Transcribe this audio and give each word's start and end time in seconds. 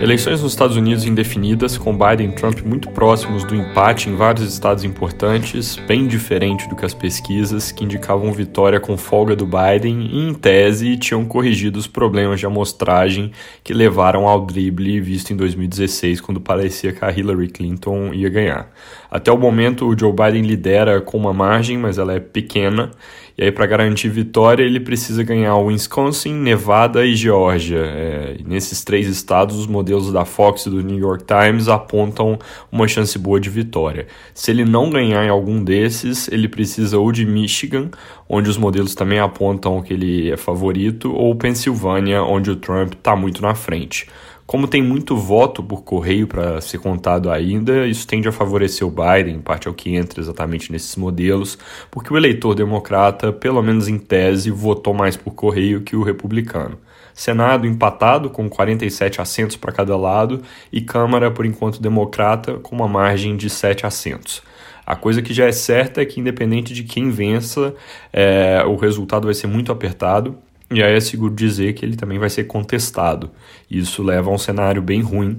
Eleições 0.00 0.42
nos 0.42 0.52
Estados 0.52 0.76
Unidos 0.76 1.06
indefinidas, 1.06 1.78
com 1.78 1.96
Biden 1.96 2.30
e 2.30 2.32
Trump 2.32 2.60
muito 2.62 2.90
próximos 2.90 3.44
do 3.44 3.54
empate 3.54 4.10
em 4.10 4.16
vários 4.16 4.52
estados 4.52 4.82
importantes, 4.82 5.76
bem 5.86 6.08
diferente 6.08 6.68
do 6.68 6.74
que 6.74 6.84
as 6.84 6.92
pesquisas, 6.92 7.70
que 7.70 7.84
indicavam 7.84 8.32
vitória 8.32 8.80
com 8.80 8.96
folga 8.96 9.36
do 9.36 9.46
Biden 9.46 10.08
e, 10.12 10.28
em 10.28 10.34
tese, 10.34 10.96
tinham 10.96 11.24
corrigido 11.24 11.78
os 11.78 11.86
problemas 11.86 12.40
de 12.40 12.44
amostragem 12.44 13.30
que 13.62 13.72
levaram 13.72 14.26
ao 14.26 14.44
drible 14.44 15.00
visto 15.00 15.32
em 15.32 15.36
2016, 15.36 16.20
quando 16.20 16.40
parecia 16.40 16.92
que 16.92 17.04
a 17.04 17.12
Hillary 17.12 17.48
Clinton 17.48 18.12
ia 18.12 18.28
ganhar. 18.28 18.70
Até 19.08 19.30
o 19.30 19.38
momento, 19.38 19.86
o 19.86 19.96
Joe 19.96 20.12
Biden 20.12 20.42
lidera 20.42 21.00
com 21.00 21.16
uma 21.16 21.32
margem, 21.32 21.78
mas 21.78 21.98
ela 21.98 22.14
é 22.14 22.20
pequena, 22.20 22.90
e 23.36 23.42
aí, 23.42 23.50
para 23.50 23.66
garantir 23.66 24.08
vitória, 24.10 24.62
ele 24.62 24.78
precisa 24.78 25.24
ganhar 25.24 25.56
Wisconsin, 25.56 26.34
Nevada 26.34 27.04
e 27.04 27.16
Geórgia. 27.16 27.78
É, 27.78 28.36
nesses 28.46 28.84
três 28.84 29.08
estados, 29.08 29.58
os 29.58 29.66
modelos 29.84 30.10
da 30.10 30.24
Fox 30.24 30.64
e 30.64 30.70
do 30.70 30.82
New 30.82 30.98
York 30.98 31.24
Times 31.24 31.68
apontam 31.68 32.38
uma 32.72 32.88
chance 32.88 33.18
boa 33.18 33.38
de 33.38 33.50
vitória. 33.50 34.06
Se 34.32 34.50
ele 34.50 34.64
não 34.64 34.88
ganhar 34.88 35.22
em 35.26 35.28
algum 35.28 35.62
desses, 35.62 36.26
ele 36.28 36.48
precisa 36.48 36.98
ou 36.98 37.12
de 37.12 37.26
Michigan, 37.26 37.90
onde 38.26 38.48
os 38.48 38.56
modelos 38.56 38.94
também 38.94 39.18
apontam 39.18 39.82
que 39.82 39.92
ele 39.92 40.30
é 40.30 40.38
favorito, 40.38 41.12
ou 41.12 41.36
Pensilvânia, 41.36 42.22
onde 42.22 42.50
o 42.50 42.56
Trump 42.56 42.94
está 42.94 43.14
muito 43.14 43.42
na 43.42 43.54
frente. 43.54 44.08
Como 44.46 44.66
tem 44.66 44.82
muito 44.82 45.16
voto 45.16 45.62
por 45.62 45.82
correio 45.82 46.26
para 46.26 46.60
ser 46.62 46.78
contado 46.78 47.30
ainda, 47.30 47.86
isso 47.86 48.06
tende 48.06 48.28
a 48.28 48.32
favorecer 48.32 48.86
o 48.86 48.90
Biden, 48.90 49.36
em 49.36 49.40
parte 49.40 49.68
é 49.68 49.70
o 49.70 49.74
que 49.74 49.94
entra 49.94 50.20
exatamente 50.20 50.72
nesses 50.72 50.96
modelos, 50.96 51.58
porque 51.90 52.12
o 52.12 52.16
eleitor 52.16 52.54
democrata, 52.54 53.32
pelo 53.32 53.62
menos 53.62 53.88
em 53.88 53.98
tese, 53.98 54.50
votou 54.50 54.94
mais 54.94 55.16
por 55.16 55.34
correio 55.34 55.82
que 55.82 55.96
o 55.96 56.02
republicano. 56.02 56.78
Senado 57.14 57.66
empatado, 57.66 58.28
com 58.28 58.48
47 58.48 59.20
assentos 59.20 59.56
para 59.56 59.72
cada 59.72 59.96
lado, 59.96 60.42
e 60.72 60.80
Câmara, 60.80 61.30
por 61.30 61.46
enquanto, 61.46 61.80
democrata, 61.80 62.54
com 62.54 62.74
uma 62.74 62.88
margem 62.88 63.36
de 63.36 63.48
7 63.48 63.86
assentos. 63.86 64.42
A 64.84 64.96
coisa 64.96 65.22
que 65.22 65.32
já 65.32 65.46
é 65.46 65.52
certa 65.52 66.02
é 66.02 66.04
que, 66.04 66.20
independente 66.20 66.74
de 66.74 66.82
quem 66.82 67.10
vença, 67.10 67.74
é, 68.12 68.62
o 68.66 68.76
resultado 68.76 69.26
vai 69.26 69.34
ser 69.34 69.46
muito 69.46 69.72
apertado 69.72 70.36
e 70.70 70.82
aí 70.82 70.96
é 70.96 71.00
seguro 71.00 71.34
dizer 71.34 71.72
que 71.74 71.84
ele 71.84 71.96
também 71.96 72.18
vai 72.18 72.28
ser 72.28 72.44
contestado. 72.44 73.30
Isso 73.70 74.02
leva 74.02 74.30
a 74.30 74.32
um 74.32 74.38
cenário 74.38 74.82
bem 74.82 75.00
ruim 75.00 75.38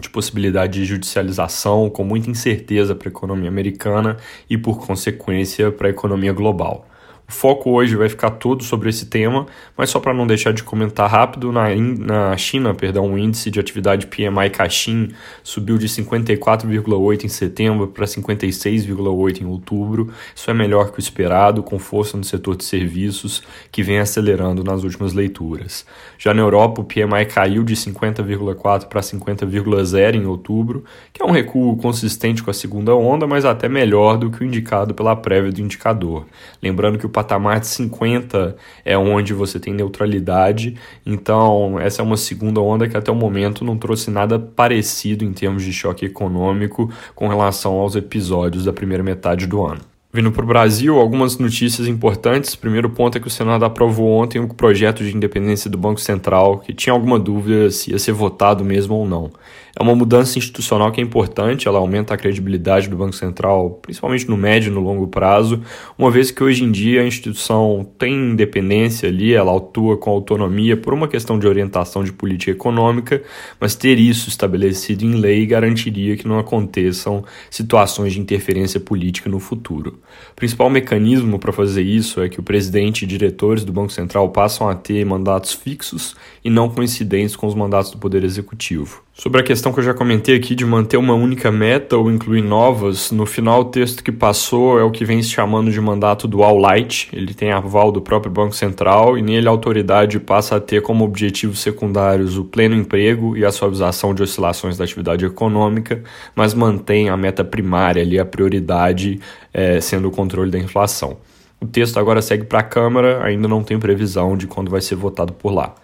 de 0.00 0.08
possibilidade 0.08 0.80
de 0.80 0.86
judicialização, 0.86 1.90
com 1.90 2.02
muita 2.02 2.30
incerteza 2.30 2.94
para 2.94 3.08
a 3.08 3.12
economia 3.12 3.48
americana 3.48 4.16
e, 4.48 4.56
por 4.56 4.84
consequência, 4.84 5.70
para 5.70 5.88
a 5.88 5.90
economia 5.90 6.32
global. 6.32 6.88
O 7.30 7.32
foco 7.32 7.70
hoje 7.70 7.94
vai 7.94 8.08
ficar 8.08 8.32
todo 8.32 8.64
sobre 8.64 8.88
esse 8.88 9.06
tema, 9.06 9.46
mas 9.76 9.88
só 9.88 10.00
para 10.00 10.12
não 10.12 10.26
deixar 10.26 10.52
de 10.52 10.64
comentar 10.64 11.08
rápido, 11.08 11.52
na, 11.52 11.68
na 11.76 12.36
China, 12.36 12.74
perdão, 12.74 13.14
o 13.14 13.16
índice 13.16 13.52
de 13.52 13.60
atividade 13.60 14.08
PMI 14.08 14.50
Caixin 14.50 15.12
subiu 15.40 15.78
de 15.78 15.86
54,8 15.86 17.22
em 17.22 17.28
setembro 17.28 17.86
para 17.86 18.04
56,8 18.04 19.42
em 19.42 19.44
outubro. 19.44 20.12
Isso 20.34 20.50
é 20.50 20.54
melhor 20.54 20.90
que 20.90 20.98
o 20.98 21.00
esperado, 21.00 21.62
com 21.62 21.78
força 21.78 22.16
no 22.16 22.24
setor 22.24 22.56
de 22.56 22.64
serviços, 22.64 23.44
que 23.70 23.80
vem 23.80 24.00
acelerando 24.00 24.64
nas 24.64 24.82
últimas 24.82 25.12
leituras. 25.12 25.86
Já 26.18 26.34
na 26.34 26.42
Europa, 26.42 26.80
o 26.80 26.84
PMI 26.84 27.26
caiu 27.26 27.62
de 27.62 27.76
50,4 27.76 28.86
para 28.86 29.00
50,0 29.00 30.16
em 30.16 30.26
outubro, 30.26 30.84
que 31.12 31.22
é 31.22 31.24
um 31.24 31.30
recuo 31.30 31.76
consistente 31.76 32.42
com 32.42 32.50
a 32.50 32.54
segunda 32.54 32.92
onda, 32.96 33.24
mas 33.24 33.44
até 33.44 33.68
melhor 33.68 34.18
do 34.18 34.30
que 34.30 34.42
o 34.42 34.44
indicado 34.44 34.94
pela 34.94 35.14
prévia 35.14 35.52
do 35.52 35.60
indicador. 35.60 36.26
Lembrando 36.60 36.98
que 36.98 37.06
o 37.06 37.19
patamar 37.20 37.60
de 37.60 37.66
50 37.66 38.56
é 38.82 38.96
onde 38.96 39.34
você 39.34 39.60
tem 39.60 39.74
neutralidade, 39.74 40.76
então 41.04 41.78
essa 41.78 42.00
é 42.00 42.04
uma 42.04 42.16
segunda 42.16 42.60
onda 42.60 42.88
que 42.88 42.96
até 42.96 43.12
o 43.12 43.14
momento 43.14 43.64
não 43.64 43.76
trouxe 43.76 44.10
nada 44.10 44.38
parecido 44.38 45.22
em 45.22 45.32
termos 45.32 45.62
de 45.62 45.72
choque 45.72 46.06
econômico 46.06 46.90
com 47.14 47.28
relação 47.28 47.74
aos 47.74 47.94
episódios 47.94 48.64
da 48.64 48.72
primeira 48.72 49.04
metade 49.04 49.46
do 49.46 49.62
ano. 49.64 49.80
Vindo 50.12 50.32
para 50.32 50.42
o 50.42 50.46
Brasil, 50.46 50.98
algumas 50.98 51.38
notícias 51.38 51.86
importantes. 51.86 52.56
Primeiro 52.56 52.90
ponto 52.90 53.16
é 53.16 53.20
que 53.20 53.28
o 53.28 53.30
Senado 53.30 53.64
aprovou 53.64 54.08
ontem 54.08 54.40
o 54.40 54.48
projeto 54.48 55.04
de 55.04 55.16
independência 55.16 55.70
do 55.70 55.78
Banco 55.78 56.00
Central, 56.00 56.58
que 56.58 56.74
tinha 56.74 56.92
alguma 56.92 57.16
dúvida 57.16 57.70
se 57.70 57.92
ia 57.92 57.98
ser 57.98 58.10
votado 58.10 58.64
mesmo 58.64 58.96
ou 58.96 59.06
não. 59.06 59.30
É 59.78 59.82
uma 59.82 59.94
mudança 59.94 60.38
institucional 60.38 60.90
que 60.90 61.00
é 61.00 61.04
importante, 61.04 61.68
ela 61.68 61.78
aumenta 61.78 62.14
a 62.14 62.16
credibilidade 62.16 62.88
do 62.88 62.96
Banco 62.96 63.14
Central, 63.14 63.78
principalmente 63.82 64.28
no 64.28 64.36
médio 64.36 64.70
e 64.70 64.74
no 64.74 64.80
longo 64.80 65.06
prazo, 65.06 65.62
uma 65.96 66.10
vez 66.10 66.30
que 66.30 66.42
hoje 66.42 66.64
em 66.64 66.70
dia 66.70 67.02
a 67.02 67.06
instituição 67.06 67.88
tem 67.98 68.14
independência 68.14 69.08
ali, 69.08 69.32
ela 69.32 69.56
atua 69.56 69.96
com 69.96 70.10
autonomia 70.10 70.76
por 70.76 70.92
uma 70.92 71.06
questão 71.06 71.38
de 71.38 71.46
orientação 71.46 72.02
de 72.02 72.12
política 72.12 72.50
econômica, 72.50 73.22
mas 73.60 73.74
ter 73.74 73.98
isso 73.98 74.28
estabelecido 74.28 75.04
em 75.04 75.14
lei 75.14 75.46
garantiria 75.46 76.16
que 76.16 76.26
não 76.26 76.38
aconteçam 76.38 77.24
situações 77.48 78.12
de 78.12 78.20
interferência 78.20 78.80
política 78.80 79.30
no 79.30 79.38
futuro. 79.38 79.98
O 80.32 80.34
principal 80.34 80.68
mecanismo 80.68 81.38
para 81.38 81.52
fazer 81.52 81.82
isso 81.82 82.20
é 82.20 82.28
que 82.28 82.40
o 82.40 82.42
presidente 82.42 83.04
e 83.04 83.06
diretores 83.06 83.64
do 83.64 83.72
Banco 83.72 83.92
Central 83.92 84.28
passam 84.30 84.68
a 84.68 84.74
ter 84.74 85.04
mandatos 85.04 85.52
fixos 85.52 86.16
e 86.44 86.50
não 86.50 86.68
coincidentes 86.68 87.36
com 87.36 87.46
os 87.46 87.54
mandatos 87.54 87.90
do 87.90 87.98
Poder 87.98 88.24
Executivo. 88.24 89.02
Sobre 89.20 89.38
a 89.38 89.44
questão 89.44 89.70
que 89.70 89.78
eu 89.78 89.84
já 89.84 89.92
comentei 89.92 90.34
aqui 90.34 90.54
de 90.54 90.64
manter 90.64 90.96
uma 90.96 91.12
única 91.12 91.52
meta 91.52 91.94
ou 91.94 92.10
incluir 92.10 92.40
novas, 92.40 93.10
no 93.10 93.26
final 93.26 93.60
o 93.60 93.64
texto 93.66 94.02
que 94.02 94.10
passou 94.10 94.80
é 94.80 94.82
o 94.82 94.90
que 94.90 95.04
vem 95.04 95.22
se 95.22 95.28
chamando 95.28 95.70
de 95.70 95.78
mandato 95.78 96.26
dual 96.26 96.56
light. 96.56 97.10
Ele 97.12 97.34
tem 97.34 97.52
aval 97.52 97.92
do 97.92 98.00
próprio 98.00 98.32
Banco 98.32 98.54
Central 98.54 99.18
e 99.18 99.22
nele 99.22 99.46
a 99.46 99.50
autoridade 99.50 100.18
passa 100.18 100.56
a 100.56 100.60
ter 100.60 100.80
como 100.80 101.04
objetivos 101.04 101.60
secundários 101.60 102.38
o 102.38 102.46
pleno 102.46 102.74
emprego 102.74 103.36
e 103.36 103.44
a 103.44 103.52
suavização 103.52 104.14
de 104.14 104.22
oscilações 104.22 104.78
da 104.78 104.84
atividade 104.84 105.26
econômica, 105.26 106.02
mas 106.34 106.54
mantém 106.54 107.10
a 107.10 107.16
meta 107.18 107.44
primária 107.44 108.02
ali, 108.02 108.18
a 108.18 108.24
prioridade 108.24 109.20
é, 109.52 109.82
sendo 109.82 110.08
o 110.08 110.10
controle 110.10 110.50
da 110.50 110.58
inflação. 110.58 111.18
O 111.60 111.66
texto 111.66 112.00
agora 112.00 112.22
segue 112.22 112.44
para 112.44 112.60
a 112.60 112.62
Câmara, 112.62 113.22
ainda 113.22 113.46
não 113.46 113.62
tem 113.62 113.78
previsão 113.78 114.34
de 114.34 114.46
quando 114.46 114.70
vai 114.70 114.80
ser 114.80 114.94
votado 114.94 115.34
por 115.34 115.52
lá. 115.52 115.74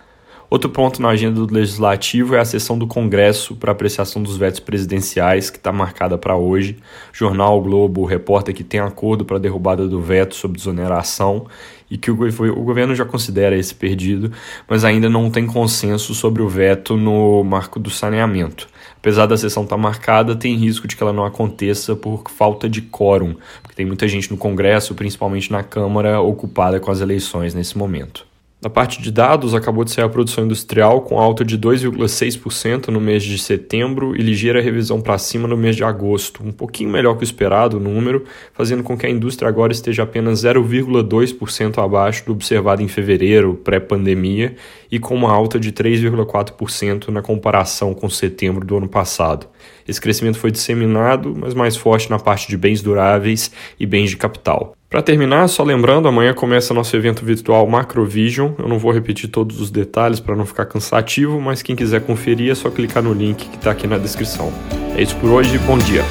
Outro 0.48 0.70
ponto 0.70 1.02
na 1.02 1.08
agenda 1.08 1.44
do 1.44 1.52
Legislativo 1.52 2.36
é 2.36 2.38
a 2.38 2.44
sessão 2.44 2.78
do 2.78 2.86
Congresso 2.86 3.56
para 3.56 3.72
apreciação 3.72 4.22
dos 4.22 4.36
vetos 4.36 4.60
presidenciais, 4.60 5.50
que 5.50 5.56
está 5.56 5.72
marcada 5.72 6.16
para 6.16 6.36
hoje. 6.36 6.76
O 7.12 7.16
jornal 7.16 7.58
o 7.58 7.62
Globo 7.62 8.04
reporta 8.04 8.52
que 8.52 8.62
tem 8.62 8.78
acordo 8.78 9.24
para 9.24 9.38
a 9.38 9.40
derrubada 9.40 9.88
do 9.88 10.00
veto 10.00 10.36
sobre 10.36 10.58
desoneração 10.58 11.48
e 11.90 11.98
que 11.98 12.12
o, 12.12 12.16
governo 12.16 12.94
já 12.94 13.04
considera 13.04 13.56
esse 13.56 13.74
perdido, 13.74 14.30
mas 14.68 14.84
ainda 14.84 15.08
não 15.08 15.30
tem 15.32 15.46
consenso 15.46 16.14
sobre 16.14 16.42
o 16.42 16.48
veto 16.48 16.96
no 16.96 17.42
marco 17.42 17.80
do 17.80 17.90
saneamento. 17.90 18.68
Apesar 18.98 19.26
da 19.26 19.36
sessão 19.36 19.64
estar 19.64 19.74
tá 19.74 19.82
marcada, 19.82 20.36
tem 20.36 20.54
risco 20.56 20.86
de 20.86 20.94
que 20.94 21.02
ela 21.02 21.12
não 21.12 21.24
aconteça 21.24 21.96
por 21.96 22.22
falta 22.30 22.68
de 22.68 22.82
quórum, 22.82 23.34
porque 23.62 23.74
tem 23.74 23.86
muita 23.86 24.06
gente 24.06 24.30
no 24.30 24.36
Congresso, 24.36 24.94
principalmente 24.94 25.50
na 25.50 25.64
Câmara, 25.64 26.20
ocupada 26.20 26.78
com 26.78 26.90
as 26.92 27.00
eleições 27.00 27.52
nesse 27.52 27.76
momento. 27.76 28.24
Na 28.66 28.70
parte 28.70 29.00
de 29.00 29.12
dados, 29.12 29.54
acabou 29.54 29.84
de 29.84 29.92
sair 29.92 30.04
a 30.04 30.08
produção 30.08 30.44
industrial 30.44 31.02
com 31.02 31.20
alta 31.20 31.44
de 31.44 31.56
2,6% 31.56 32.88
no 32.88 33.00
mês 33.00 33.22
de 33.22 33.38
setembro 33.38 34.16
e 34.16 34.20
ligeira 34.20 34.60
revisão 34.60 35.00
para 35.00 35.16
cima 35.18 35.46
no 35.46 35.56
mês 35.56 35.76
de 35.76 35.84
agosto, 35.84 36.42
um 36.44 36.50
pouquinho 36.50 36.90
melhor 36.90 37.14
que 37.14 37.22
o 37.22 37.24
esperado 37.24 37.76
o 37.76 37.80
número, 37.80 38.24
fazendo 38.52 38.82
com 38.82 38.98
que 38.98 39.06
a 39.06 39.08
indústria 39.08 39.48
agora 39.48 39.70
esteja 39.70 40.02
apenas 40.02 40.42
0,2% 40.42 41.78
abaixo 41.78 42.26
do 42.26 42.32
observado 42.32 42.82
em 42.82 42.88
fevereiro, 42.88 43.54
pré-pandemia, 43.54 44.56
e 44.90 44.98
com 44.98 45.14
uma 45.14 45.30
alta 45.30 45.60
de 45.60 45.70
3,4% 45.70 47.10
na 47.10 47.22
comparação 47.22 47.94
com 47.94 48.10
setembro 48.10 48.66
do 48.66 48.78
ano 48.78 48.88
passado. 48.88 49.46
Esse 49.86 50.00
crescimento 50.00 50.40
foi 50.40 50.50
disseminado, 50.50 51.32
mas 51.38 51.54
mais 51.54 51.76
forte 51.76 52.10
na 52.10 52.18
parte 52.18 52.48
de 52.48 52.56
bens 52.56 52.82
duráveis 52.82 53.48
e 53.78 53.86
bens 53.86 54.10
de 54.10 54.16
capital. 54.16 54.76
Para 54.96 55.02
terminar, 55.02 55.46
só 55.48 55.62
lembrando, 55.62 56.08
amanhã 56.08 56.32
começa 56.32 56.72
nosso 56.72 56.96
evento 56.96 57.22
virtual 57.22 57.66
Macrovision. 57.66 58.52
Eu 58.58 58.66
não 58.66 58.78
vou 58.78 58.90
repetir 58.90 59.28
todos 59.28 59.60
os 59.60 59.70
detalhes 59.70 60.20
para 60.20 60.34
não 60.34 60.46
ficar 60.46 60.64
cansativo, 60.64 61.38
mas 61.38 61.60
quem 61.60 61.76
quiser 61.76 62.00
conferir 62.00 62.50
é 62.50 62.54
só 62.54 62.70
clicar 62.70 63.02
no 63.02 63.12
link 63.12 63.46
que 63.46 63.56
está 63.56 63.72
aqui 63.72 63.86
na 63.86 63.98
descrição. 63.98 64.50
É 64.96 65.02
isso 65.02 65.14
por 65.16 65.28
hoje, 65.28 65.58
bom 65.58 65.76
dia! 65.76 66.02